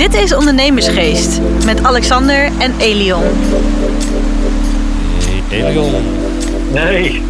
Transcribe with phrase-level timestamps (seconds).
[0.00, 3.22] Dit is Ondernemersgeest met Alexander en Elion.
[5.22, 6.02] Hey, Elion.
[6.72, 7.22] Nee,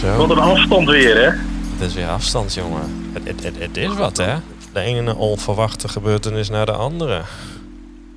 [0.00, 1.26] Zo, wat een afstand weer, hè?
[1.78, 3.10] het is weer afstand, jongen.
[3.12, 4.34] Het, het, het, het is wat, hè?
[4.72, 7.20] De ene onverwachte gebeurtenis naar de andere.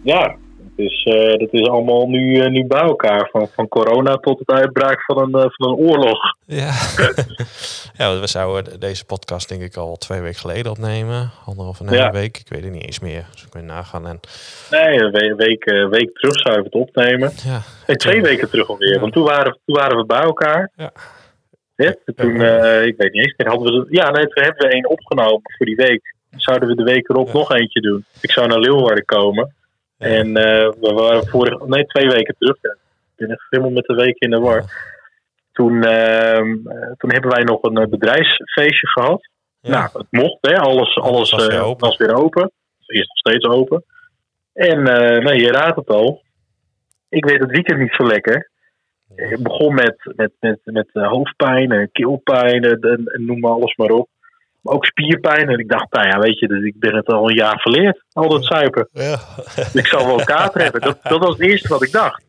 [0.01, 0.35] Ja,
[0.75, 3.29] is, eh, dat is allemaal nu, eh, nu bij elkaar.
[3.31, 6.19] Van, van corona tot het uitbraak van een, eh, van een oorlog.
[6.45, 6.71] Ja.
[7.97, 11.31] ja, we zouden deze podcast denk ik al twee weken geleden opnemen.
[11.45, 12.11] Anderhalf en een Ja.
[12.11, 12.37] week.
[12.37, 13.25] Ik weet het niet eens meer.
[13.31, 14.07] Dus ik ben nagaan.
[14.07, 14.19] En
[14.71, 17.31] Nee, een we- week, week terug zouden we het opnemen.
[17.87, 18.99] ja, twee weken terug alweer.
[18.99, 20.71] Want toen waren, toen waren we bij elkaar.
[20.75, 20.91] Ja.
[21.75, 22.41] Ja, toen,
[22.85, 25.65] ik weet niet eens, meer, hadden we, ja, nee, toen hebben we één opgenomen voor
[25.65, 26.15] die week.
[26.35, 28.05] Zouden we de week erop nog eentje doen.
[28.21, 29.53] Ik zou naar Leeuwarden komen.
[30.03, 32.57] En eh, we waren vorige, nee, twee weken terug.
[32.61, 32.71] Ja.
[32.71, 34.63] Ik ben echt helemaal met de weken in de war.
[35.51, 39.29] Toen, ehm, eh, toen hebben wij nog een eh, bedrijfsfeestje gehad.
[39.59, 39.69] Ja.
[39.69, 40.57] Nou, het mocht, hè.
[40.57, 41.87] Alles, alles was weer open.
[41.87, 42.41] was weer open.
[42.41, 43.83] Het is nog steeds open.
[44.53, 44.83] En
[45.23, 46.21] nee, je raadt het al.
[47.09, 48.51] Ik weet het weekend niet zo lekker.
[49.15, 53.75] Het begon met, met, met, met hoofdpijn en keelpijn en, en, en noem maar alles
[53.75, 54.09] maar op.
[54.63, 55.49] Maar ook spierpijn.
[55.49, 58.03] En ik dacht, nou ja, weet je, dus ik ben het al een jaar verleerd.
[58.11, 58.87] Al dat zuipen.
[58.91, 59.17] ja.
[59.73, 60.81] Ik zal wel kater hebben.
[60.81, 62.23] Dat, dat was het eerste wat ik dacht.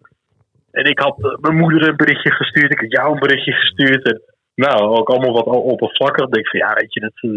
[0.70, 2.72] En ik had eh, mijn moeder een berichtje gestuurd.
[2.72, 4.04] Ik had jou een berichtje gestuurd.
[4.04, 4.22] En
[4.54, 6.26] nou, ook allemaal wat oppervlakkig.
[6.26, 7.30] Ik denk van, ja, weet je, dat eh,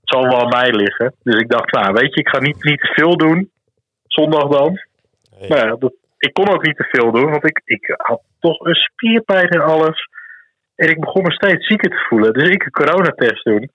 [0.00, 1.14] het zal wel aan mij liggen.
[1.22, 3.50] Dus ik dacht, nou, weet je, ik ga niet, niet te veel doen.
[4.06, 4.80] Zondag dan.
[5.38, 5.48] Nee.
[5.48, 8.60] Maar ja, dat, ik kon ook niet te veel doen, want ik, ik had toch
[8.60, 10.08] een spierpijn en alles.
[10.74, 12.32] En ik begon me steeds zieker te voelen.
[12.32, 13.70] Dus ik een coronatest doen.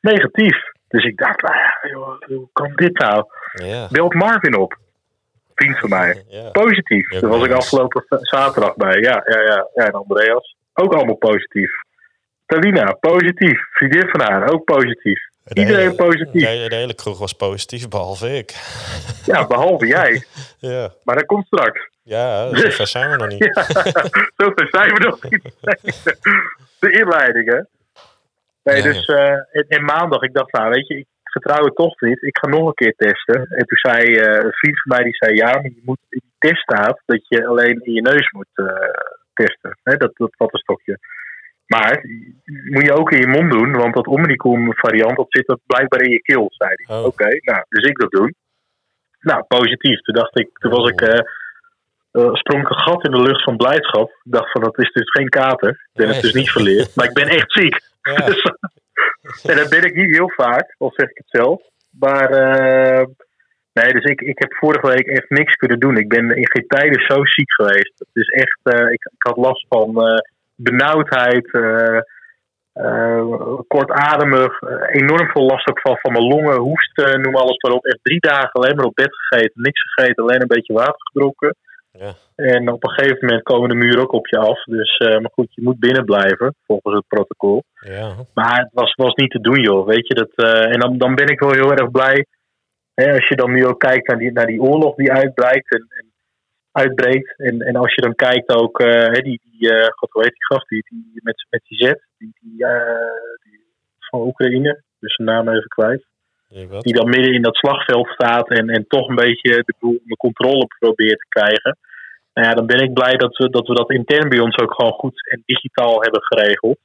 [0.00, 0.56] Negatief.
[0.88, 3.24] Dus ik dacht, nou ja, joh, hoe kan dit nou?
[3.90, 4.76] Belt Marvin op.
[5.54, 6.24] Vriend van mij.
[6.52, 7.12] Positief.
[7.12, 9.00] Ja, Daar was ik afgelopen zaterdag bij.
[9.00, 9.68] Ja, ja, ja.
[9.74, 10.56] ja en Andreas.
[10.74, 11.70] Ook allemaal positief.
[12.46, 13.60] Talina, positief.
[13.70, 15.20] Vriendin van haar, ook positief.
[15.44, 16.48] De Iedereen hele- positief.
[16.48, 18.54] De, de hele kroeg was positief, behalve ik.
[19.24, 20.24] Ja, behalve jij.
[20.60, 21.88] Ja, Maar dat komt straks.
[22.02, 23.44] ja zover zijn we nog niet.
[23.54, 23.64] Ja,
[24.36, 25.42] zover zijn we nog niet.
[26.80, 27.60] De inleiding, hè?
[28.68, 32.00] Nee, dus eh, en, en maandag, ik dacht, nou, weet je, ik vertrouw het toch
[32.00, 32.22] niet.
[32.22, 33.46] Ik ga nog een keer testen.
[33.58, 36.20] En toen zei eh, een vriend van mij, die zei, ja, maar je moet in
[36.22, 38.64] die test staat dat je alleen in je neus moet eh,
[39.34, 39.78] testen.
[39.82, 40.98] Hè, dat, dat wattenstokje.
[41.66, 42.00] Maar
[42.44, 46.02] moet je ook in je mond doen, want dat Omnicom variant, dat zit er blijkbaar
[46.02, 46.96] in je keel, zei hij.
[46.96, 47.04] Oh.
[47.04, 48.34] Oké, nou, dus ik dat doen.
[49.20, 50.00] Nou, positief.
[50.00, 51.00] Toen dacht ik, toen was ik...
[51.00, 51.20] eh,
[52.10, 54.08] eh, sprong ik een gat in de lucht van blijdschap.
[54.10, 55.68] Ik dacht van, dat is dus geen kater.
[55.70, 56.96] Ik ben het dus niet verleerd.
[56.96, 57.80] Maar ik ben echt ziek.
[59.22, 61.62] Dus, en dat ben ik niet heel vaak, al zeg ik het zelf.
[61.98, 63.06] Maar eh,
[63.72, 65.96] nee, dus ik, ik heb vorige week echt niks kunnen doen.
[65.96, 67.98] Ik ben in geen tijden zo ziek geweest.
[67.98, 70.18] Het is echt, eh, ik, had last van eh,
[70.54, 71.50] benauwdheid,
[73.68, 77.84] kortademig, enorm veel last ook van, van mijn longen, hoesten, noem alles maar op.
[77.84, 81.56] Echt drie dagen alleen maar op bed gegeten, niks gegeten, alleen een beetje water gedronken.
[81.98, 82.14] Ja.
[82.34, 84.62] En op een gegeven moment komen de muren ook op je af.
[84.64, 87.62] Dus, eh, maar goed, je moet binnen blijven, volgens het protocol.
[87.80, 88.14] Ja.
[88.34, 89.86] Maar het was, was niet te doen, joh.
[89.86, 92.26] Weet je, dat, eh, en dan, dan ben ik wel heel erg blij.
[92.94, 95.86] Hè, als je dan nu ook kijkt naar die, naar die oorlog die uitbreidt en,
[95.88, 96.12] en
[96.72, 97.38] uitbreekt.
[97.38, 100.68] En, en als je dan kijkt ook, eh, die, die god, hoe heet die gast,
[100.68, 102.66] die, die, met, met die Z, die, die,
[103.42, 103.60] die
[103.98, 106.06] van Oekraïne, dus zijn naam even kwijt.
[106.80, 110.66] Die dan midden in dat slagveld staat en, en toch een beetje de onder controle
[110.78, 111.78] probeert te krijgen.
[112.38, 114.74] Nou ja, dan ben ik blij dat we, dat we dat intern bij ons ook
[114.74, 116.78] gewoon goed en digitaal hebben geregeld.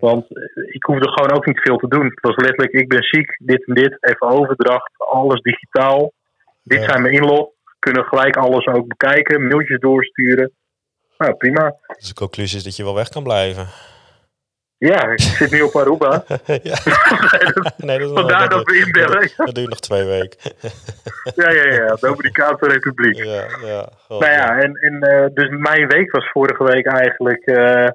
[0.00, 2.04] Want eh, ik hoefde gewoon ook niet veel te doen.
[2.04, 6.12] Het was letterlijk, ik ben ziek, dit en dit, even overdracht, alles digitaal.
[6.62, 6.88] Dit Ja.
[6.88, 7.48] zijn mijn inlog,
[7.78, 10.52] kunnen gelijk alles ook bekijken, mailtjes doorsturen.
[11.18, 11.74] Nou, prima.
[11.98, 13.66] Dus de conclusie is dat je wel weg kan blijven.
[14.78, 16.24] Ja, ik zit nu op Aruba.
[16.62, 16.76] ja.
[17.86, 19.30] nee, dat, Vandaar dat we inbellen.
[19.36, 20.38] Dat, duurt nog twee weken.
[21.34, 23.16] Ja, ja, ja, Dominicaanse Republiek.
[23.16, 23.88] ja, ja.
[24.06, 27.46] God, Nou ja, en, en eh, dus mijn week was vorige week eigenlijk.
[27.46, 27.88] eh,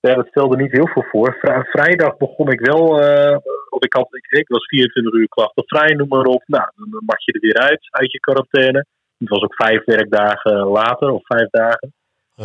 [0.00, 1.36] ja, dat stelde niet heel veel voor.
[1.40, 3.00] Vri- vrijdag begon ik wel.
[3.02, 3.36] eh
[3.70, 6.42] want ik, had, ik, ik was 24 uur klachten vrij, noem maar op.
[6.46, 8.84] Nou, dan mag je er weer uit, uit je quarantaine.
[9.18, 11.92] Het was ook vijf werkdagen later, of vijf dagen.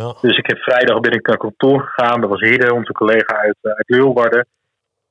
[0.00, 0.14] Ja.
[0.20, 2.20] Dus ik heb vrijdag ben ik naar kantoor gegaan.
[2.20, 4.46] Dat was Hidde, onze collega uit, eh, uit Leeuwarden.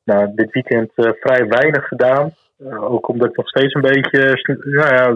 [0.03, 2.33] Nou, dit weekend eh, vrij weinig gedaan.
[2.57, 5.09] Eh, ook omdat ik nog steeds een beetje, nou ja,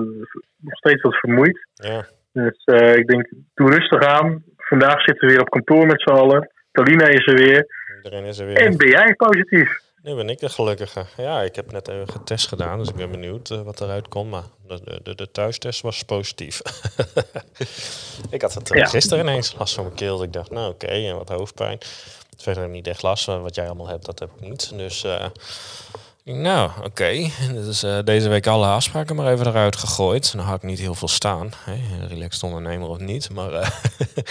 [0.58, 1.68] nog steeds wat vermoeid.
[1.74, 2.06] ja.
[2.32, 2.64] Dus
[2.96, 4.44] ik denk, doe rustig aan.
[4.58, 6.52] Vandaag zitten we weer op kantoor met z'n allen.
[6.72, 7.66] Talina is er weer.
[7.96, 8.58] Iedereen is er weer.
[8.58, 9.80] En ben jij positief?
[10.04, 11.06] Nu ben ik de gelukkige.
[11.18, 14.32] Ja, ik heb net even getest gedaan, dus ik ben benieuwd eh, wat eruit komt.
[14.32, 16.62] Maar de, de, de, thuistest was positief.
[18.30, 18.86] ik had het eh, Ja.
[18.86, 20.18] gisteren ineens last van mijn keel.
[20.18, 21.78] Dus ik dacht, nou oké, en wat hoofdpijn.
[22.38, 24.72] Verder heb ik niet echt last van wat jij allemaal hebt, dat heb ik niet.
[24.76, 25.26] Dus eh,
[26.24, 27.30] Nou, oké.
[27.54, 30.32] Dus uh, deze week alle afspraken maar even eruit gegooid.
[30.36, 31.52] Dan had ik niet heel veel staan.
[31.64, 33.30] Hey, relaxed ondernemer of niet.
[33.30, 33.70] Maar uh,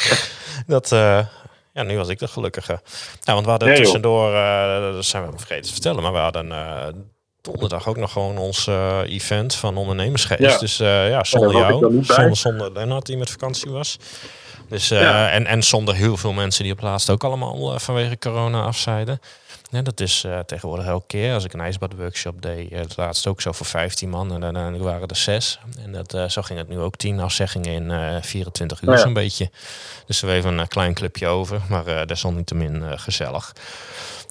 [0.67, 1.27] dat, uh,
[1.79, 2.81] ja, nu was ik de gelukkige.
[3.23, 4.33] Ja, want we hadden nee, tussendoor,
[4.93, 6.53] dat zijn we vergeten te vertellen, maar we hadden
[7.41, 8.67] donderdag ook nog gewoon ons
[9.07, 10.41] event van ondernemersgeest.
[10.41, 10.59] Ja.
[10.59, 13.99] Dus ja, zonder jou, zonder, zonder Lennart die met vakantie was.
[14.69, 15.31] Dus, ja.
[15.31, 19.21] en, en zonder heel veel mensen die op laatst ook allemaal vanwege corona afzeiden.
[19.71, 21.35] Ja, dat is uh, tegenwoordig elke keer.
[21.35, 24.85] Als ik een ijsbadworkshop deed, uh, het laatst ook zo voor 15 man en uiteindelijk
[24.85, 25.59] waren er zes.
[25.85, 28.97] En dat, uh, zo ging het nu ook 10 afzeggingen in 24 uur ja.
[28.97, 29.51] zo'n beetje.
[30.07, 33.53] Dus we even een klein clubje over, maar desalniettemin gezellig.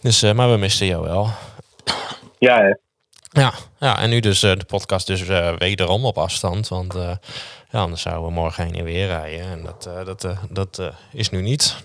[0.02, 1.30] Dus, maar we misten jou wel.
[2.38, 2.76] Ja, hè?
[3.42, 5.24] Ja, ja, en nu dus de podcast dus
[5.58, 6.68] wederom op afstand.
[6.68, 6.94] Want
[7.70, 9.46] ja, anders zouden we morgen heen en weer rijden.
[9.46, 11.76] En dat, dat, dat is nu niet.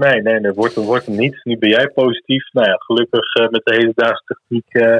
[0.00, 1.40] Nee, nee, dat wordt, wordt hem niet.
[1.44, 2.52] Nu ben jij positief.
[2.52, 4.96] Nou ja, gelukkig uh, met de hedendaagse techniek uh,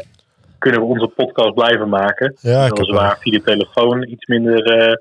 [0.59, 2.37] kunnen we onze podcast blijven maken.
[2.41, 4.93] Ja, Weliswaar via de telefoon iets minder uh,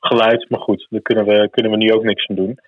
[0.00, 0.50] geluid.
[0.50, 2.58] Maar goed, daar kunnen we, kunnen we nu ook niks aan doen.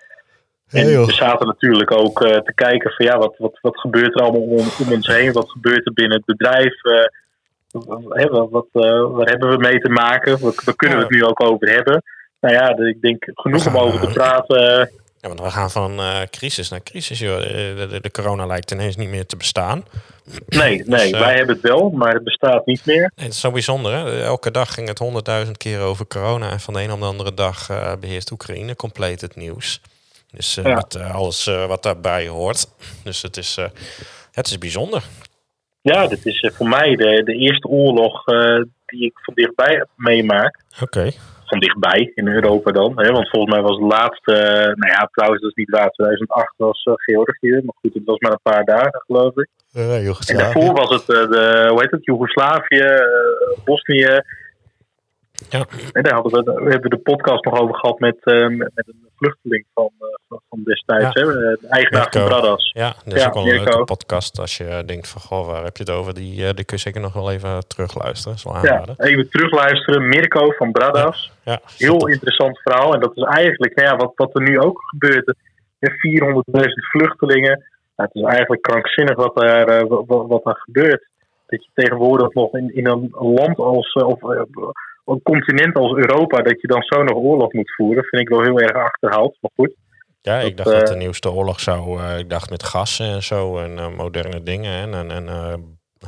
[0.70, 4.40] En we zaten natuurlijk ook te kijken van ja, wat, wat, wat gebeurt er allemaal
[4.40, 5.32] om, om ons heen?
[5.32, 6.74] Wat gebeurt er binnen het bedrijf?
[7.70, 10.38] wat, wat, waar hebben we mee te maken?
[10.40, 12.02] Waar, kunnen we het nu ook over hebben?
[12.40, 14.90] Nou ja, ik denk genoeg om over te praten
[15.26, 17.18] ja, want we gaan van uh, crisis naar crisis.
[17.18, 17.40] Joh.
[17.40, 19.84] De, de, de, corona lijkt ineens niet meer te bestaan.
[20.48, 23.12] Nee, dus, nee uh, wij hebben het wel, maar het bestaat niet meer.
[23.14, 23.92] Nee, het is zo bijzonder.
[23.92, 24.22] Hè?
[24.22, 26.50] Elke dag ging het honderdduizend keer over corona.
[26.50, 27.66] En van de een op de andere dag
[28.00, 29.80] beheerst Oekraïne compleet het nieuws.
[30.30, 30.74] Dus ja.
[30.74, 32.66] met alles wat daarbij hoort.
[33.04, 33.56] Dus het is,
[34.32, 35.02] het is bijzonder.
[35.80, 38.24] Ja, dit is voor mij de, de eerste oorlog
[38.86, 40.64] die ik van dichtbij meemaak.
[40.80, 40.98] Oké.
[40.98, 41.14] Okay
[41.46, 42.92] van dichtbij in Europa dan.
[42.96, 43.12] Hè?
[43.12, 45.90] Want volgens mij was het laatste, uh, nou ja, trouwens, dat is niet waar.
[45.90, 49.48] 2008 was uh, Georgië, maar goed, het was maar een paar dagen, geloof ik.
[50.28, 52.84] En daarvoor was het, uh, de, hoe heet het, Joegoslavië,
[53.64, 54.20] Bosnië.
[55.48, 55.66] Ja.
[55.92, 59.06] En daar hadden we, we hebben de podcast nog over gehad met, met, met een
[59.16, 59.90] vluchteling van,
[60.28, 61.26] van, van destijds, ja.
[61.26, 61.32] hè?
[61.32, 62.70] de eigenaar van Bradas.
[62.74, 64.38] Ja, dat is ja, ook wel een leuke podcast.
[64.38, 66.14] Als je denkt van, goh, waar heb je het over?
[66.14, 68.62] Die, die kun je zeker nog wel even terugluisteren.
[68.62, 70.08] Ja, even terugluisteren.
[70.08, 71.32] Mirko van Bradas.
[71.44, 71.60] Ja.
[71.76, 72.94] Heel interessant verhaal.
[72.94, 75.34] En dat is eigenlijk nou ja, wat, wat er nu ook gebeurt.
[75.80, 75.90] 400.000
[76.90, 77.64] vluchtelingen.
[77.96, 81.06] Nou, het is eigenlijk krankzinnig wat er, wat, wat er gebeurt.
[81.46, 84.20] Dat je tegenwoordig nog in, in een land als, of
[85.06, 88.42] een continent als Europa, dat je dan zo nog oorlog moet voeren, vind ik wel
[88.42, 89.36] heel erg achterhaald.
[89.40, 89.74] Maar goed.
[90.20, 93.58] Ja, ik dacht dat de nieuwste oorlog zou, uh, ik dacht met gas en zo
[93.58, 95.54] en uh, moderne dingen en, en uh,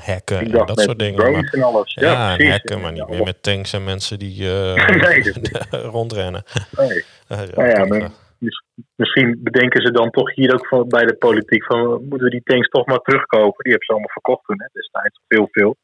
[0.07, 1.33] hacken en dat soort dingen.
[1.33, 1.95] Maar, en alles.
[1.95, 5.33] Ja, ja en hacken, maar niet meer met tanks en mensen die nee,
[5.97, 6.43] rondrennen.
[6.77, 7.05] Nee.
[7.55, 8.11] nou ja, maar,
[8.97, 12.43] misschien bedenken ze dan toch hier ook van, bij de politiek van moeten we die
[12.45, 13.65] tanks toch maar terugkopen.
[13.65, 15.77] Die hebben ze allemaal verkocht toen hè, destijds, veel veel.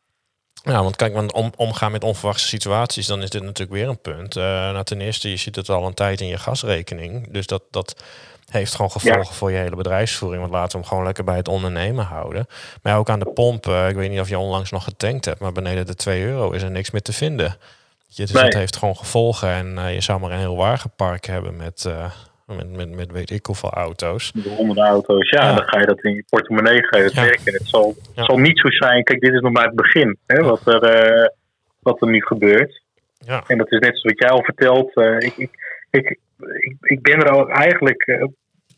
[0.64, 4.00] Ja, want kijk, want om, omgaan met onverwachte situaties, dan is dit natuurlijk weer een
[4.00, 4.36] punt.
[4.36, 7.32] Uh, nou, ten eerste, je ziet het al een tijd in je gasrekening.
[7.32, 7.96] Dus dat, dat
[8.48, 9.32] heeft gewoon gevolgen ja.
[9.32, 10.40] voor je hele bedrijfsvoering.
[10.40, 12.46] Want laten we hem gewoon lekker bij het ondernemen houden.
[12.82, 15.40] Maar ook aan de pomp, uh, ik weet niet of je onlangs nog getankt hebt,
[15.40, 17.56] maar beneden de 2 euro is er niks meer te vinden.
[18.14, 18.44] Dus nee.
[18.44, 19.48] het heeft gewoon gevolgen.
[19.48, 21.88] En uh, je zou maar een heel wagenpark hebben met
[22.46, 24.32] met, met, met weet ik hoeveel auto's.
[24.32, 25.54] Met honderden auto's, ja, ja.
[25.54, 27.22] Dan ga je dat in je portemonnee je ja.
[27.22, 27.52] werken.
[27.52, 28.24] Het zal, ja.
[28.24, 31.28] zal niet zo zijn, kijk, dit is nog maar het begin, hè, wat, er, uh,
[31.80, 32.82] wat er nu gebeurt.
[33.18, 33.44] Ja.
[33.46, 34.96] En dat is net zoals wat jij al vertelt.
[34.96, 35.50] Uh, ik, ik,
[35.90, 38.06] ik, ik, ik, ben er al eigenlijk.
[38.06, 38.24] Uh,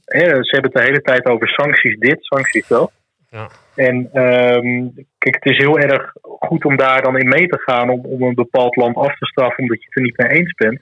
[0.07, 2.93] ze hebben het de hele tijd over sancties dit, sancties dat.
[3.31, 3.49] Ja.
[3.75, 7.91] En um, kijk, het is heel erg goed om daar dan in mee te gaan
[7.91, 10.53] om, om een bepaald land af te straffen omdat je het er niet mee eens
[10.53, 10.81] bent.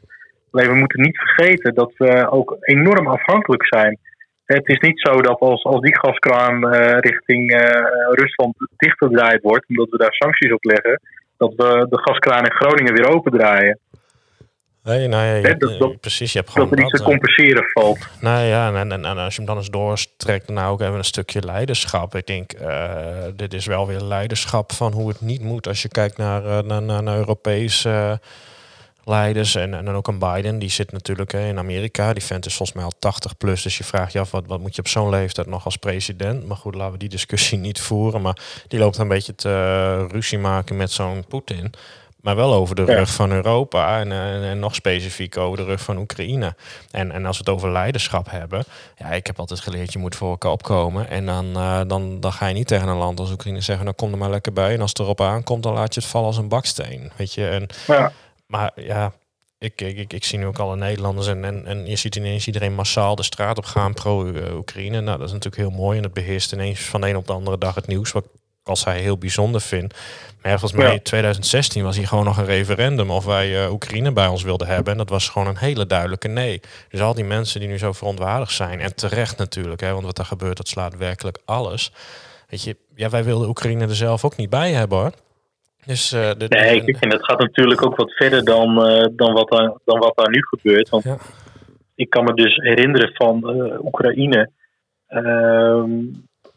[0.54, 3.98] Alleen we moeten niet vergeten dat we ook enorm afhankelijk zijn.
[4.44, 7.60] Het is niet zo dat als, als die gaskraan uh, richting uh,
[8.10, 11.00] Rusland dichtgedraaid wordt, omdat we daar sancties op leggen,
[11.36, 13.78] dat we de gaskraan in Groningen weer opendraaien.
[14.82, 16.32] Nee, nou ja, je, dat, dat, precies.
[16.32, 18.08] Je hebt gewoon dat er iets te compenseren valt.
[18.20, 21.04] Nou ja, en, en, en, als je hem dan eens doorstrekt, nou ook even een
[21.04, 22.14] stukje leiderschap.
[22.14, 25.88] Ik denk, uh, dit is wel weer leiderschap van hoe het niet moet als je
[25.88, 27.86] kijkt naar, naar, naar, naar Europees
[29.04, 29.54] leiders.
[29.54, 32.12] En, en dan ook een Biden, die zit natuurlijk hè, in Amerika.
[32.12, 33.62] Die vent is volgens mij al 80 plus.
[33.62, 36.46] Dus je vraagt je af, wat, wat moet je op zo'n leeftijd nog als president?
[36.46, 38.22] Maar goed, laten we die discussie niet voeren.
[38.22, 41.74] Maar die loopt een beetje te uh, ruzie maken met zo'n Poetin.
[42.24, 45.80] Maar wel over de rug van Europa en, en, en, nog specifiek over de rug
[45.80, 46.54] van Oekraïne.
[46.90, 48.64] En, en als we het over leiderschap hebben,
[48.96, 51.08] ja, ik heb altijd geleerd, je moet voor elkaar opkomen.
[51.08, 53.96] En dan, uh, dan, dan ga je niet tegen een land als Oekraïne zeggen, nou
[53.96, 54.74] kom er maar lekker bij.
[54.74, 57.10] En als het erop aankomt, dan laat je het vallen als een baksteen.
[57.16, 58.12] Weet je, en ja.
[58.54, 59.12] Maar ja,
[59.58, 62.74] ik, ik, ik, zie nu ook alle Nederlanders en, en, en je ziet ineens iedereen
[62.74, 65.00] massaal de straat op gaan pro-Oekraïne.
[65.00, 67.32] Nou, dat is natuurlijk heel mooi en het beheerst ineens van de een op de
[67.32, 68.12] andere dag het nieuws.
[68.12, 68.24] Wat
[68.62, 69.94] al zei, heel bijzonder vind.
[70.42, 74.26] Maar volgens mij in 2016 was hier gewoon nog een referendum of wij Oekraïne bij
[74.26, 74.92] ons wilden hebben.
[74.92, 76.60] En dat was gewoon een hele duidelijke nee.
[76.88, 80.18] Dus al die mensen die nu zo verontwaardigd zijn, en terecht natuurlijk, hè, want wat
[80.18, 81.92] er gebeurt, dat slaat werkelijk alles.
[82.48, 85.12] Weet je, ja, wij wilden Oekraïne er zelf ook niet bij hebben hoor.
[85.86, 89.32] Dus, uh, de, nee, ik vind het gaat natuurlijk ook wat verder dan, uh, dan,
[89.32, 90.88] wat, daar, dan wat daar nu gebeurt.
[90.88, 91.16] Want ja.
[91.94, 94.50] ik kan me dus herinneren van uh, Oekraïne.
[95.06, 95.90] Ehm,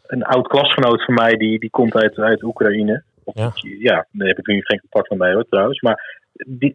[0.06, 3.02] een oud klasgenoot van mij die, die komt uit, uit Oekraïne.
[3.24, 3.52] Of, ja.
[3.78, 5.80] ja, daar heb ik nu geen contact van mee hoor trouwens.
[5.80, 6.26] Maar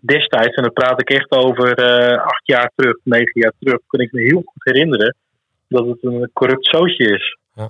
[0.01, 1.75] destijds, en dan praat ik echt over
[2.17, 5.15] acht jaar terug, negen jaar terug, kan ik me heel goed herinneren
[5.67, 7.37] dat het een corrupt zootje is.
[7.53, 7.69] Ja.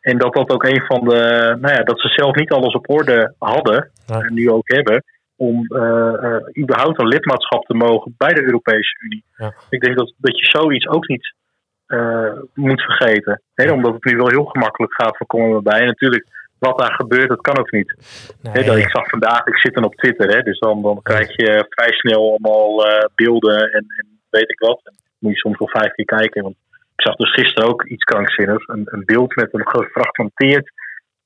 [0.00, 1.56] En dat dat ook een van de.
[1.60, 3.90] Nou ja, dat ze zelf niet alles op orde hadden.
[4.06, 5.04] En nu ook hebben.
[5.36, 9.24] Om uh, uh, überhaupt een lidmaatschap te mogen bij de Europese Unie.
[9.36, 9.54] Ja.
[9.70, 11.34] Ik denk dat, dat je zoiets ook niet
[11.86, 13.42] uh, moet vergeten.
[13.54, 13.72] Hè?
[13.72, 15.80] Omdat het nu wel heel gemakkelijk gaat van komen we bij.
[15.80, 16.26] En natuurlijk,
[16.58, 17.94] wat daar gebeurt, dat kan ook niet.
[18.42, 20.28] Nee, dat, ik zag vandaag, ik zit dan op Twitter.
[20.28, 20.42] Hè?
[20.42, 24.80] Dus dan, dan krijg je vrij snel allemaal beelden en, en weet ik wat.
[24.84, 26.42] En moet je soms wel vijf keer kijken.
[26.42, 26.56] Want
[26.98, 28.66] ik zag dus gisteren ook iets krankzinnigs.
[28.66, 30.72] Een, een beeld met een gefragmenteerd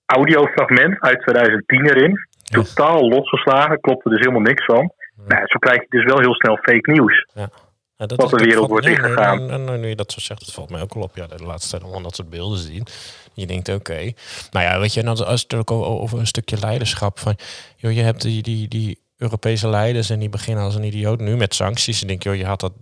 [0.07, 2.27] audiofragment uit 2010 erin.
[2.43, 4.93] Totaal losgeslagen, klopte dus helemaal niks van.
[5.27, 7.27] Nou, zo krijg je dus wel heel snel fake nieuws.
[7.35, 7.49] Ja.
[7.97, 9.51] Ja, dat wat de wereld wordt ingegaan.
[9.51, 11.17] En, nu je dat zo zegt, dat valt mij ook wel op.
[11.17, 12.87] Ja, de laatste tijd om dat soort beelden zien.
[13.35, 14.13] Je denkt, oké.
[14.51, 17.19] Nou ja, weet je, als het ook over een stukje leiderschap.
[17.19, 17.37] Van,
[17.77, 21.37] joh, je hebt die, die, die Europese leiders en die beginnen als een idioot nu
[21.37, 22.01] met sancties.
[22.01, 22.73] En denk, joh, je had dat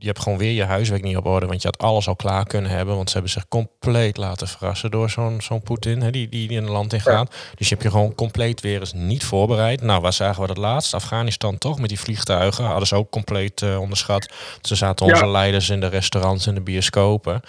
[0.00, 1.46] je hebt gewoon weer je huiswerk niet op orde.
[1.46, 2.96] Want je had alles al klaar kunnen hebben.
[2.96, 6.00] Want ze hebben zich compleet laten verrassen door zo'n zo'n Poetin.
[6.00, 7.34] Die, die, die in het land in gaat.
[7.54, 9.82] Dus je hebt je gewoon compleet weer eens niet voorbereid.
[9.82, 10.94] Nou, waar zagen we dat laatst?
[10.94, 11.78] Afghanistan toch?
[11.78, 12.64] Met die vliegtuigen.
[12.64, 14.32] Hadden ze ook compleet uh, onderschat.
[14.60, 17.42] Ze zaten onze leiders in de restaurants en de bioscopen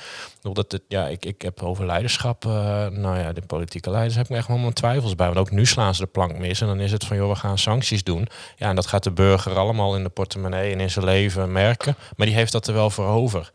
[0.43, 2.51] omdat het, ja, ik, ik heb over leiderschap, uh,
[2.87, 5.25] nou ja, de politieke leiders heb ik echt wel mijn twijfels bij.
[5.25, 7.35] Want ook nu slaan ze de plank mis en dan is het van, joh, we
[7.35, 8.27] gaan sancties doen.
[8.55, 11.95] Ja, en dat gaat de burger allemaal in de portemonnee en in zijn leven merken.
[12.15, 13.51] Maar die heeft dat er wel voor over.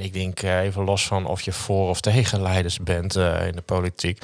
[0.00, 3.52] Ik denk uh, even los van of je voor of tegen leiders bent uh, in
[3.52, 4.18] de politiek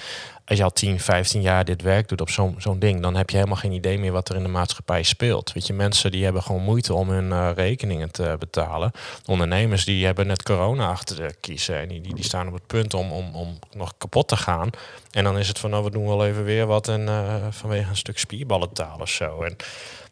[0.45, 3.31] als je al 10, 15 jaar dit werk doet op zo'n zo'n ding, dan heb
[3.31, 5.53] je helemaal geen idee meer wat er in de maatschappij speelt.
[5.53, 8.93] Weet je, mensen die hebben gewoon moeite om hun uh, rekeningen te betalen.
[9.27, 12.95] Ondernemers die hebben net corona achter de kiezen en die, die, staan op het punt
[12.95, 14.71] om, om, om nog kapot te gaan.
[15.11, 17.09] En dan is het van, nou, we doen wel even weer wat en
[17.51, 19.43] vanwege een stuk spierballentaal of zo.
[19.43, 19.57] En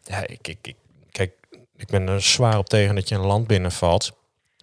[0.03, 0.75] ja, ik, ik, ik,
[1.11, 1.31] kijk,
[1.77, 4.11] ik ben er zwaar op tegen dat je een land binnenvalt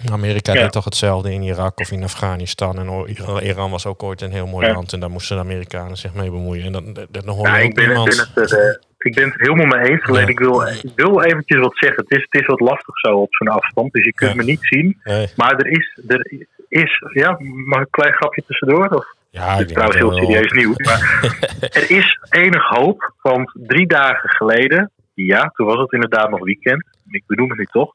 [0.06, 2.78] Amerika deed toch hetzelfde in Irak of in Afghanistan.
[2.78, 4.92] En Iran was ook ooit een heel mooi land.
[4.92, 6.64] En daar moesten de Amerikanen zich mee bemoeien.
[6.64, 8.58] En dat, dat, nog ja, ik, ben, ben het, uh,
[8.98, 10.04] ik ben het helemaal mee eens.
[10.04, 12.02] Alleen ik, wil, ik wil eventjes wat zeggen.
[12.02, 13.92] Het is, het is wat lastig zo op zo'n afstand.
[13.92, 15.00] Dus je kunt me niet zien.
[15.36, 17.02] Maar er is, er is...
[17.12, 18.88] Ja, mag een klein grapje tussendoor?
[18.88, 19.06] Of?
[19.30, 20.76] Ja, het is trouwens heel serieus nieuws.
[20.76, 21.30] Maar
[21.80, 23.14] er is enig hoop.
[23.22, 24.90] Want drie dagen geleden...
[25.14, 26.84] Ja, toen was het inderdaad nog weekend.
[27.10, 27.92] Ik bedoel het nu toch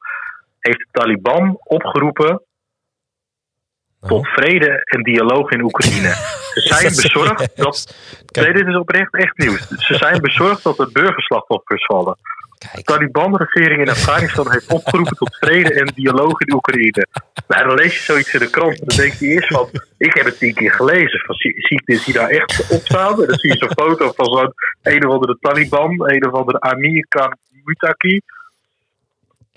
[0.66, 2.42] heeft de Taliban opgeroepen
[4.00, 6.08] tot vrede en dialoog in Oekraïne.
[6.54, 7.96] Ze zijn bezorgd dat.
[8.32, 9.68] Nee, dit is oprecht echt nieuws.
[9.68, 12.16] Ze zijn bezorgd dat er burgerslachtoffers vallen.
[12.72, 17.06] De Taliban-regering in Afghanistan heeft opgeroepen tot vrede en dialoog in Oekraïne.
[17.48, 19.68] Nou, dan lees je zoiets in de krant en dan denk je eerst van...
[19.98, 21.20] Ik heb het tien keer gelezen.
[21.20, 23.20] Van, zie, ik dit hier daar echt op staan?
[23.20, 24.52] En dan zie je zo'n foto van zo'n
[24.82, 28.20] een of andere Taliban, een of andere Amir Khan Mutaki...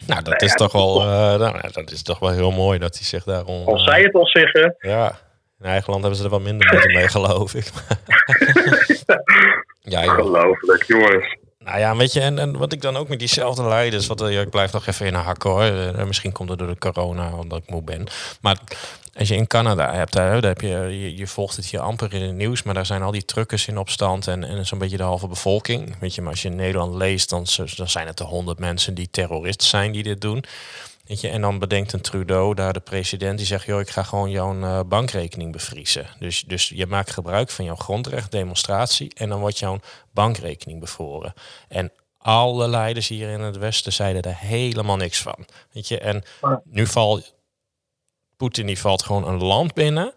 [0.06, 3.06] Nou, dat is toch wel, uh, nou, dat is toch wel heel mooi dat hij
[3.06, 3.68] zich daarom.
[3.68, 4.76] Als zij het al zeggen.
[4.80, 5.20] Ja,
[5.60, 7.72] in eigen land hebben ze er wat minder moeite mee, geloof ik.
[9.94, 11.38] ja, Ongelooflijk, jongens.
[11.68, 14.42] Nou ja, weet je, en, en wat ik dan ook met diezelfde leiders, wat, ja,
[14.42, 15.64] ik blijf nog even in hakken hoor.
[15.64, 18.08] Uh, misschien komt het door de corona, omdat ik moe ben.
[18.42, 18.58] Maar
[19.16, 22.22] als je in Canada hebt, daar, heb je, je, je, volgt het hier amper in
[22.22, 25.04] het nieuws, maar daar zijn al die truckers in opstand en, en zo'n beetje de
[25.04, 25.96] halve bevolking.
[26.00, 27.46] Weet je, maar als je in Nederland leest, dan,
[27.76, 30.44] dan zijn het de honderd mensen die terrorist zijn die dit doen.
[31.08, 34.04] Weet je, en dan bedenkt een Trudeau, daar de president, die zegt: joh, ik ga
[34.04, 36.08] gewoon jouw uh, bankrekening bevriezen.
[36.20, 39.80] Dus, dus je maakt gebruik van jouw grondrecht, demonstratie, en dan wordt jouw
[40.12, 41.34] bankrekening bevroren.
[41.68, 45.46] En alle leiders hier in het Westen zeiden er helemaal niks van.
[45.72, 46.24] Weet je, en
[46.64, 47.34] nu valt
[48.38, 50.14] Poetin die valt gewoon een land binnen.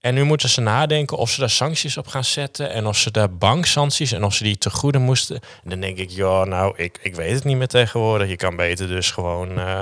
[0.00, 2.70] En nu moeten ze nadenken of ze daar sancties op gaan zetten.
[2.70, 5.40] En of ze daar banksancties en of ze die te goede moesten.
[5.64, 8.28] En dan denk ik, ja, nou, ik, ik weet het niet meer tegenwoordig.
[8.28, 9.80] Je kan beter dus gewoon uh,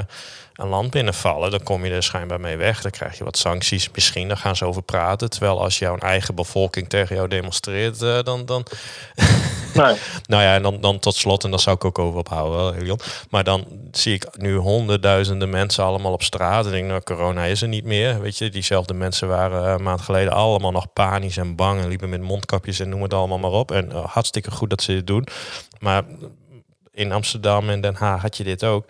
[0.55, 1.51] een land binnenvallen.
[1.51, 2.83] Dan kom je er schijnbaar mee weg.
[2.83, 3.91] Dan krijg je wat sancties.
[3.95, 5.31] Misschien, dan gaan ze over praten.
[5.31, 8.67] Terwijl als jouw eigen bevolking tegen jou demonstreert, uh, dan, dan,
[10.27, 13.01] Nou ja, en dan, dan tot slot, en daar zou ik ook over ophouden, Elion.
[13.31, 16.65] Maar dan zie ik nu honderdduizenden mensen allemaal op straat.
[16.65, 18.21] En denk, nou, corona is er niet meer.
[18.21, 21.81] Weet je, diezelfde mensen waren een maand geleden allemaal nog panisch en bang.
[21.81, 23.71] En liepen met mondkapjes en noem het allemaal maar op.
[23.71, 25.27] En hartstikke goed dat ze dit doen.
[25.79, 26.05] Maar
[26.93, 28.87] in Amsterdam en Den Haag had je dit ook.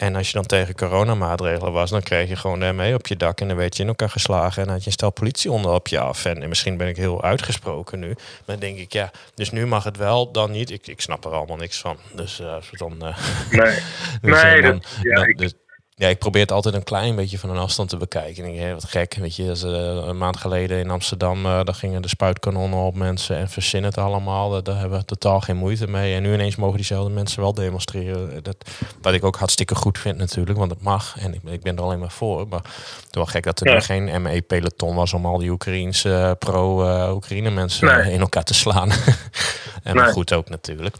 [0.00, 3.40] En als je dan tegen coronamaatregelen was, dan kreeg je gewoon daarmee op je dak
[3.40, 5.88] en dan werd je in elkaar geslagen en had je een stel politie onder op
[5.88, 6.24] je af.
[6.24, 9.84] En, misschien ben ik heel uitgesproken nu, maar dan denk ik ja, dus nu mag
[9.84, 10.70] het wel, dan niet.
[10.70, 11.96] Ik, ik snap er allemaal niks van.
[12.14, 12.96] Dus uh, dan.
[13.02, 13.16] Uh,
[13.50, 13.78] nee,
[14.22, 15.54] dus, nee dan, ja, dus,
[16.00, 18.44] ja, ik probeer het altijd een klein beetje van een afstand te bekijken.
[18.44, 21.74] En ik denk, wat gek, weet je, uh, een maand geleden in Amsterdam, uh, daar
[21.74, 24.62] gingen de spuitkanonnen op mensen en verzin het allemaal.
[24.62, 26.14] Daar, hebben we totaal geen moeite mee.
[26.14, 28.42] En nu ineens mogen diezelfde mensen wel demonstreren.
[28.42, 28.56] Dat,
[29.02, 31.16] wat ik ook hartstikke goed vind natuurlijk, want het mag.
[31.18, 32.48] En ik, ik ben er alleen maar voor.
[32.48, 37.50] Maar het is wel gek dat er geen ME-peloton was om al die Oekraïense pro-Oekraïne
[37.50, 38.90] mensen in elkaar te slaan.
[39.82, 40.12] en nee.
[40.12, 40.96] goed ook natuurlijk.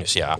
[0.00, 0.38] Dus ja,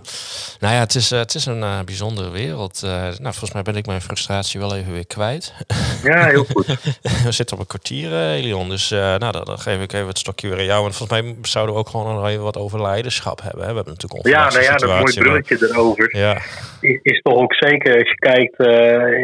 [0.61, 2.83] nou ja, het is, uh, het is een uh, bijzondere wereld.
[2.85, 5.55] Uh, nou, volgens mij ben ik mijn frustratie wel even weer kwijt.
[6.03, 6.67] Ja, heel goed.
[7.25, 8.69] we zitten op een kwartier, Elion.
[8.69, 10.87] Dus nou, dan, dan, geef ik even het stokje weer aan jou.
[10.87, 13.61] En volgens mij zouden we ook gewoon nog even wat over leiderschap hebben.
[13.61, 13.69] Hè?
[13.69, 15.77] We hebben natuurlijk Ja, nou ja, dat mooie bruggetje maar...
[15.77, 16.17] erover.
[16.17, 16.35] Ja.
[16.81, 18.61] Is, is, toch ook zeker, als je kijkt,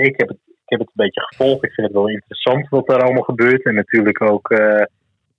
[0.06, 1.64] ik, heb het, ik heb het een beetje gevolgd.
[1.64, 3.64] Ik vind het wel interessant wat er allemaal gebeurt.
[3.64, 4.48] En natuurlijk ook,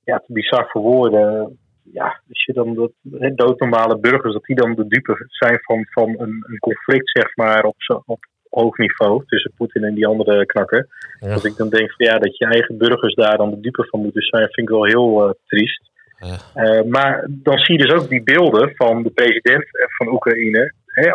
[0.04, 1.58] ja, het bizar voor woorden
[1.94, 2.92] ja, als je dan dat
[3.36, 7.64] doodnormale burgers, dat die dan de dupe zijn van, van een, een conflict, zeg maar,
[7.64, 10.88] op, zo, op hoog niveau tussen Poetin en die andere knakker.
[11.20, 11.34] Ja.
[11.34, 14.02] Als ik dan denk van ja, dat je eigen burgers daar dan de dupe van
[14.02, 15.92] moeten zijn, vind ik wel heel uh, triest.
[16.18, 16.38] Ja.
[16.64, 19.66] Uh, maar dan zie je dus ook die beelden van de president
[19.98, 21.10] van Oekraïne hè,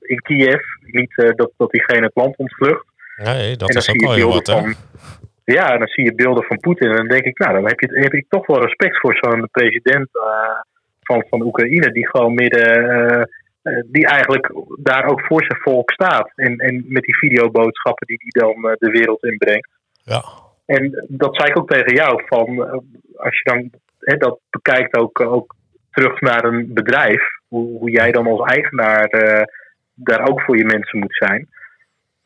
[0.00, 0.60] in Kiev.
[0.80, 2.86] Niet uh, dat, dat diegene het land ontvlucht.
[3.16, 4.74] Nee, dat is ook wel heel wat, van,
[5.52, 7.80] ja, en dan zie je beelden van Poetin en dan denk ik, nou, dan heb,
[7.80, 10.60] je, heb ik toch wel respect voor zo'n president uh,
[11.02, 12.84] van, van Oekraïne, die gewoon midden,
[13.62, 16.32] uh, die eigenlijk daar ook voor zijn volk staat.
[16.34, 19.68] En, en met die videoboodschappen die hij dan de wereld inbrengt.
[20.02, 20.22] Ja.
[20.66, 22.60] En dat zei ik ook tegen jou, van
[23.16, 25.54] als je dan hè, dat bekijkt ook, ook
[25.90, 29.08] terug naar een bedrijf, hoe, hoe jij dan als eigenaar
[29.94, 31.48] daar ook voor je mensen moet zijn.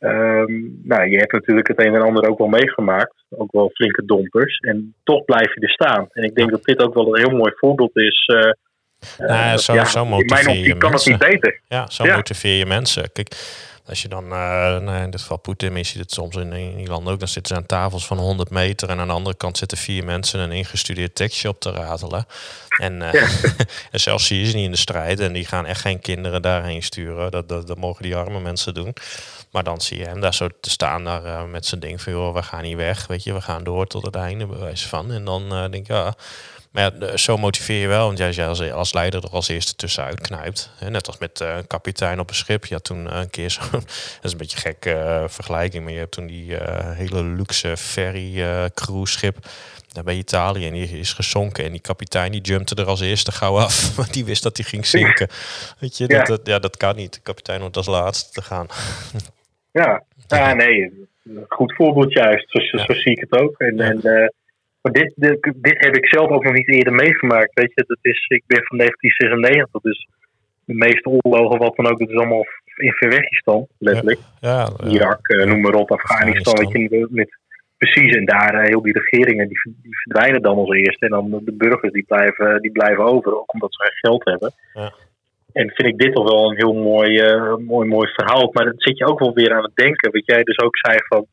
[0.05, 3.15] Um, nou, je hebt natuurlijk het een en ander ook wel meegemaakt.
[3.31, 4.59] Ook wel flinke dompers.
[4.59, 6.09] En toch blijf je er staan.
[6.13, 8.31] En ik denk dat dit ook wel een heel mooi voorbeeld is.
[8.35, 8.51] Uh,
[9.29, 11.13] nou, zo, ja, zo motiveer je kan mensen.
[11.13, 11.61] het niet beter.
[11.69, 12.17] Ja, zo ja.
[12.17, 13.13] motiveer je mensen.
[13.13, 13.29] Kijk,
[13.93, 16.77] als je dan, uh, nou in dit geval Poetin, je ziet het soms in, in
[16.77, 19.37] die landen ook, dan zitten ze aan tafels van 100 meter en aan de andere
[19.37, 22.27] kant zitten vier mensen een ingestudeerd tekstje op te ratelen.
[22.79, 23.13] En, ja.
[23.93, 26.43] en zelfs zie je ze niet in de strijd en die gaan echt geen kinderen
[26.43, 27.31] daarheen sturen.
[27.31, 28.95] Dat, dat, dat mogen die arme mensen doen.
[29.51, 32.13] Maar dan zie je hem daar zo te staan daar, uh, met zijn ding van,
[32.13, 35.13] joh, we gaan niet weg, weet je, we gaan door tot het einde, bewijs van.
[35.13, 36.15] En dan uh, denk ik, ja,
[36.73, 40.21] maar ja, zo motiveer je wel, want jij als, als leider er als eerste tussenuit
[40.21, 40.71] knijpt.
[40.89, 42.65] Net als met uh, een kapitein op een schip.
[42.65, 43.85] Je had toen een keer zo, dat
[44.23, 46.57] is een beetje een gekke vergelijking, maar je hebt toen die
[46.95, 49.37] hele luxe ferry cruise schip
[49.93, 51.65] daar bij Italië en die is gezonken.
[51.65, 53.75] En die kapitein die jumpte er als eerste gauw af.
[53.97, 55.29] Want die wist dat hij ging zinken.
[55.81, 57.15] Weet je, dat, dat, ja, dat kan niet.
[57.15, 58.67] De kapitein wordt als laatste te gaan.
[59.71, 61.09] Ja, ja nee,
[61.49, 62.51] goed voorbeeld juist.
[62.51, 62.85] Zo, ja.
[62.85, 63.59] zo zie ik het ook.
[63.59, 64.29] En, en uh,
[64.83, 67.55] maar dit, dit, dit, heb ik zelf ook nog niet eerder meegemaakt.
[67.55, 70.09] Weet je, dat is, ik ben van 1996, dus
[70.65, 74.21] de meeste oorlogen, wat dan ook, dat is allemaal in Verwegistan, letterlijk.
[74.41, 77.39] Ja, ja, Irak, uh, noem maar op, Afghanistan, Weet je, met,
[77.79, 78.17] precies.
[78.17, 81.05] En daar uh, heel die regeringen, die, die verdwijnen dan als eerste.
[81.05, 84.53] En dan de burgers, die blijven, die blijven over, ook omdat ze geen geld hebben.
[84.75, 84.93] Ja.
[85.53, 88.51] En vind ik dit toch wel een heel mooi, uh, mooi, mooi verhaal.
[88.53, 90.13] Maar dan zit je ook wel weer aan het denken.
[90.13, 91.27] Wat jij dus ook zei van.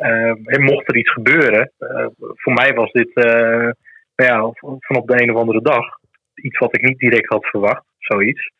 [0.00, 1.72] Uh, mocht er iets gebeuren.
[1.78, 3.14] Uh, voor mij was dit.
[3.14, 3.74] nou
[4.14, 5.86] ja, vanop de een of andere dag.
[6.34, 7.84] Iets wat ik niet direct had verwacht.
[7.98, 8.50] Zoiets.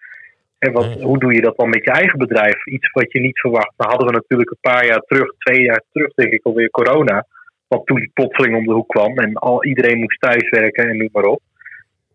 [0.59, 2.67] En wat, hoe doe je dat dan met je eigen bedrijf?
[2.67, 3.73] Iets wat je niet verwacht.
[3.77, 7.27] Dan hadden we natuurlijk een paar jaar terug, twee jaar terug, denk ik alweer corona.
[7.69, 9.19] Wat toen plotseling om de hoek kwam.
[9.19, 11.41] En al, iedereen moest thuiswerken en noem maar op.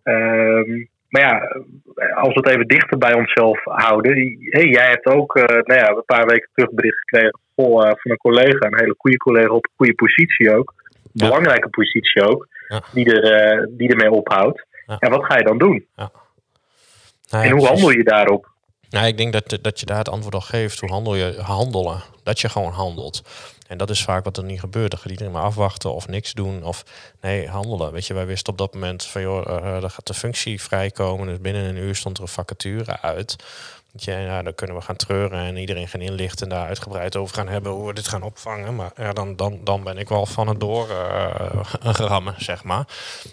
[0.04, 1.62] Ehm, maar ja,
[2.14, 4.14] als we het even dichter bij onszelf houden.
[4.40, 8.12] Hey, jij hebt ook uh, nou ja, een paar weken terug bericht gekregen uh, van
[8.12, 8.68] een collega.
[8.68, 10.74] Een hele goede collega op een goede positie ook.
[11.12, 11.28] Ja.
[11.28, 12.48] Belangrijke positie ook.
[12.68, 12.82] Ja.
[12.94, 14.66] Die, er, uh, die ermee ophoudt.
[14.86, 14.98] Ja.
[15.00, 15.86] En wat ga je dan doen?
[17.30, 18.54] Nou, en hoe handel je daarop?
[18.90, 20.80] Nou, ik denk dat, dat je daar het antwoord op geeft.
[20.80, 22.04] Hoe handel je handelen?
[22.24, 23.22] Dat je gewoon handelt.
[23.68, 24.92] En dat is vaak wat er niet gebeurt.
[24.92, 26.64] Dan gaat iedereen maar afwachten of niks doen.
[26.64, 26.84] Of
[27.22, 27.92] nee, handelen.
[27.92, 31.28] Weet je, wij wisten op dat moment van joh, uh, er gaat de functie vrijkomen.
[31.28, 33.36] Dus binnen een uur stond er een vacature uit.
[33.98, 37.48] Ja, dan kunnen we gaan treuren en iedereen gaan inlichten en daar uitgebreid over gaan
[37.48, 38.76] hebben hoe we dit gaan opvangen.
[38.76, 40.90] Maar ja, dan, dan, dan ben ik wel van het door
[41.86, 42.88] uh, zeg maar.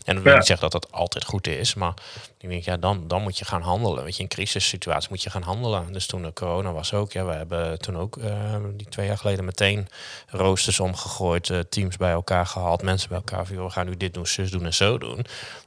[0.04, 1.94] En dat wil niet zeggen dat dat altijd goed is, maar
[2.38, 4.04] ik denk, ja, dan, dan moet je gaan handelen.
[4.04, 5.92] Weet je, in crisissituaties moet je gaan handelen.
[5.92, 9.18] Dus toen de corona was ook, ja, we hebben toen ook uh, die twee jaar
[9.18, 9.88] geleden meteen
[10.26, 13.46] roosters omgegooid, uh, teams bij elkaar gehaald, mensen bij elkaar.
[13.46, 15.26] we gaan nu dit doen, zus doen en zo doen.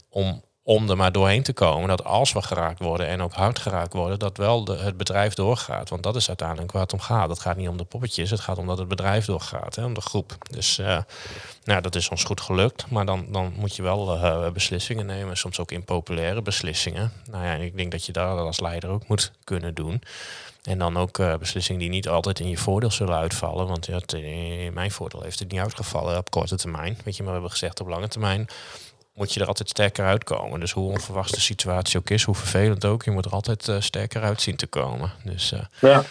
[0.09, 1.87] Om, om er maar doorheen te komen.
[1.87, 5.33] Dat als we geraakt worden en ook hard geraakt worden, dat wel de, het bedrijf
[5.33, 5.89] doorgaat.
[5.89, 7.29] Want dat is uiteindelijk waar het om gaat.
[7.29, 9.93] Het gaat niet om de poppetjes, het gaat om dat het bedrijf doorgaat, hè, om
[9.93, 10.35] de groep.
[10.49, 10.99] Dus uh,
[11.63, 12.89] nou, dat is ons goed gelukt.
[12.89, 17.11] Maar dan, dan moet je wel uh, beslissingen nemen, soms ook impopulaire beslissingen.
[17.31, 20.01] Nou ja, en ik denk dat je daar als leider ook moet kunnen doen.
[20.63, 23.67] En dan ook uh, beslissingen die niet altijd in je voordeel zullen uitvallen.
[23.67, 26.97] Want ja, in mijn voordeel heeft het niet uitgevallen op korte termijn.
[27.03, 28.47] Weet je, maar we hebben gezegd op lange termijn
[29.15, 30.59] moet je er altijd sterker uitkomen.
[30.59, 33.75] Dus hoe onverwachts de situatie ook is, hoe vervelend ook, je moet er altijd uh,
[33.79, 35.11] sterker uit zien te komen.
[35.23, 36.03] Dus, uh, ja.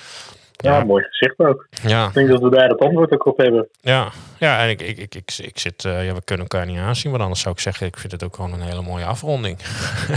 [0.56, 1.66] Ja, mooi gezicht ook.
[1.82, 2.06] Ja.
[2.06, 3.68] Ik denk dat we daar het antwoord ook op hebben.
[3.80, 6.78] Ja, ja en ik, ik, ik, ik, ik zit, uh, ja, we kunnen elkaar niet
[6.78, 9.58] aanzien, maar anders zou ik zeggen, ik vind het ook gewoon een hele mooie afronding.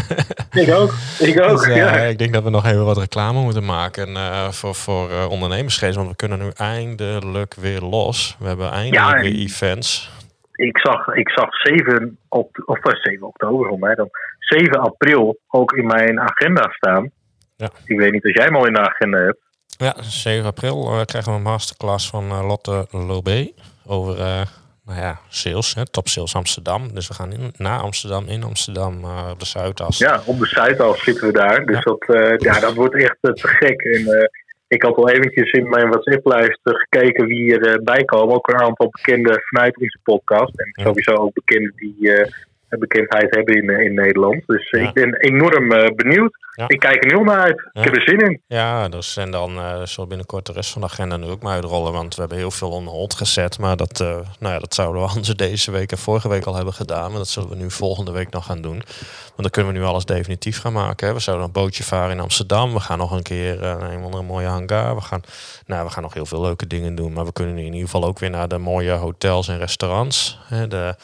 [0.52, 1.66] ik ook, ik ook.
[1.66, 1.96] Dus, ja.
[1.96, 6.10] Ik denk dat we nog even wat reclame moeten maken uh, voor, voor ondernemersgeest, want
[6.10, 8.36] we kunnen nu eindelijk weer los.
[8.40, 10.10] We hebben eindelijk ja, weer events
[10.58, 12.48] ik zag, ik zag 7, of
[12.82, 17.12] 7 oktober voor mij dan, 7 april ook in mijn agenda staan.
[17.56, 17.70] Ja.
[17.86, 19.40] Ik weet niet of jij hem al in de agenda hebt.
[19.68, 23.52] Ja, 7 april uh, krijgen we een masterclass van uh, Lotte Lobé
[23.86, 24.42] over uh,
[24.86, 26.94] nou ja, sales, hè, top sales Amsterdam.
[26.94, 29.98] Dus we gaan in, naar Amsterdam, in Amsterdam, op de Zuidas.
[29.98, 31.66] Ja, op de Zuidas zitten we daar.
[31.66, 31.82] Dus ja.
[31.82, 33.82] dat, ja, dat wordt echt te gek.
[33.82, 34.30] En
[34.68, 38.36] ik had al eventjes in mijn WhatsApp-lijst gekeken wie erbij komen.
[38.36, 40.60] Ook een aantal bekende vanuit onze podcast.
[40.60, 42.26] En sowieso ook bekenden die uh,
[42.70, 44.44] bekendheid hebben in, in Nederland.
[44.46, 46.46] Dus ik ben enorm uh, benieuwd.
[46.68, 47.70] Ik kijk er heel naar uit.
[47.74, 48.42] Ik heb er zin in.
[48.48, 51.54] Ja, dus, en dan uh, zal binnenkort de rest van de agenda nu ook maar
[51.54, 51.94] uitrollen.
[51.94, 53.60] Want we hebben heel veel on hold gezet.
[53.60, 54.08] Maar dat, uh,
[54.40, 57.10] nou ja, dat zouden we anders deze week en vorige week al hebben gedaan.
[57.10, 58.82] Maar dat zullen we nu volgende week nog gaan doen.
[59.26, 61.08] Want dan kunnen we nu alles definitief gaan maken.
[61.08, 61.14] Hè.
[61.14, 62.74] We zouden een bootje varen in Amsterdam.
[62.74, 64.96] We gaan nog een keer naar een andere mooie hangar.
[64.96, 65.22] We gaan,
[65.66, 67.14] nou, we gaan nog heel veel leuke dingen doen.
[67.14, 70.40] Maar we kunnen nu in ieder geval ook weer naar de mooie hotels en restaurants.
[70.48, 70.68] Hè.
[70.68, 70.96] De,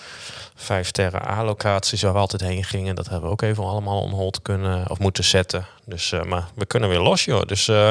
[0.56, 1.22] vijf sterren
[1.54, 2.96] A-locaties waar we altijd heen gingen.
[2.96, 5.66] Dat hebben we ook even allemaal on hold kunnen of moeten zetten.
[5.86, 7.42] Dus, uh, maar we kunnen weer los, joh.
[7.42, 7.90] Dus uh,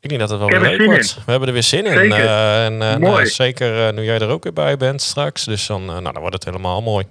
[0.00, 1.14] ik denk dat het wel weer leuk wordt.
[1.14, 2.10] We hebben er weer zin in.
[2.10, 5.44] Uh, en nou, zeker nu jij er ook weer bij bent straks.
[5.44, 7.06] Dus dan, nou, dan wordt het helemaal mooi.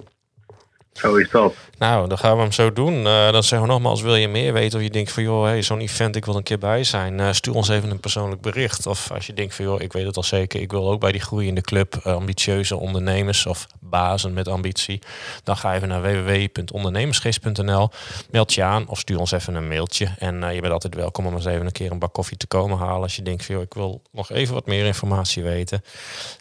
[1.77, 2.93] Nou, dan gaan we hem zo doen.
[2.93, 5.61] Uh, dan zeggen we nogmaals, wil je meer weten of je denkt van joh, hey,
[5.61, 7.19] zo'n event, ik wil een keer bij zijn.
[7.19, 8.87] Uh, stuur ons even een persoonlijk bericht.
[8.87, 11.11] Of als je denkt van joh, ik weet het al zeker, ik wil ook bij
[11.11, 15.01] die groeiende club uh, ambitieuze ondernemers of bazen met ambitie.
[15.43, 17.89] Dan ga even naar www.ondernemersgeest.nl.
[18.31, 20.15] Meld je aan of stuur ons even een mailtje.
[20.17, 22.77] En je bent altijd welkom om eens even een keer een bak koffie te komen
[22.77, 23.01] halen.
[23.01, 25.83] Als je denkt van joh, ik wil nog even wat meer informatie weten.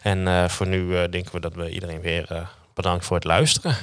[0.01, 3.75] En voor nu denken we dat we iedereen weer bedankt voor het luisteren.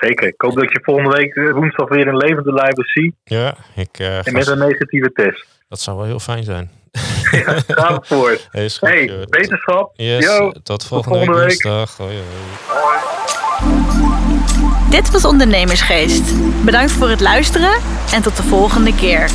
[0.00, 0.26] Zeker.
[0.26, 3.14] Ik hoop dat je volgende week eh, woensdag weer een levende live zie.
[3.24, 3.98] Ja, ik...
[4.00, 5.46] Uh, en met een negatieve test.
[5.68, 6.70] Dat zou wel heel fijn zijn.
[7.30, 8.38] ja, ga ervoor.
[8.50, 9.90] Hey, hey wetenschap.
[9.94, 11.62] Yes, Yo, tot volgende, week, week.
[11.62, 12.14] Hoi, hoi.
[14.90, 16.34] Dit was Ondernemersgeest.
[16.64, 17.80] Bedankt voor het luisteren
[18.12, 19.30] en tot de volgende keer.